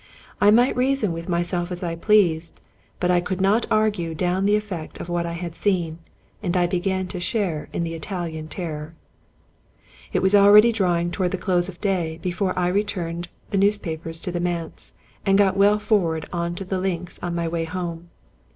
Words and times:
I 0.41 0.49
might 0.49 0.75
reason 0.75 1.11
with 1.11 1.29
myself 1.29 1.71
as 1.71 1.83
I 1.83 1.93
pleased, 1.95 2.59
but 2.99 3.11
I 3.11 3.21
could 3.21 3.39
not 3.39 3.67
argue 3.69 4.15
down 4.15 4.47
the 4.47 4.55
eflFect 4.55 4.99
of 4.99 5.09
what 5.09 5.27
I 5.27 5.33
had 5.33 5.53
seen, 5.53 5.99
and 6.41 6.57
I 6.57 6.65
began 6.65 7.05
to 7.09 7.19
share 7.19 7.69
in 7.71 7.83
the 7.83 7.93
Italian 7.93 8.47
terror. 8.47 8.93
It 10.11 10.23
was 10.23 10.33
already 10.33 10.71
drawing 10.71 11.11
toward 11.11 11.29
the 11.29 11.37
close 11.37 11.69
of 11.69 11.75
the 11.75 11.81
day 11.81 12.19
be 12.19 12.31
fore 12.31 12.55
Thad 12.55 12.73
returned 12.73 13.27
the 13.51 13.59
newspapers 13.59 14.19
to 14.21 14.31
the 14.31 14.39
manse, 14.39 14.93
and 15.23 15.37
got 15.37 15.55
well 15.55 15.77
forward 15.77 16.25
on 16.33 16.55
to 16.55 16.65
the 16.65 16.79
links 16.79 17.19
on 17.21 17.35
my 17.35 17.47
way 17.47 17.65
home. 17.65 18.09